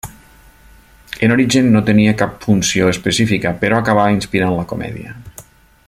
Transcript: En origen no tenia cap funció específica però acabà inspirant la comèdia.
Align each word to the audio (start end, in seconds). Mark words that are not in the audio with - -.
En 1.27 1.33
origen 1.35 1.67
no 1.75 1.83
tenia 1.89 2.15
cap 2.21 2.33
funció 2.47 2.89
específica 2.95 3.53
però 3.65 3.83
acabà 3.83 4.09
inspirant 4.19 4.57
la 4.63 4.69
comèdia. 4.73 5.17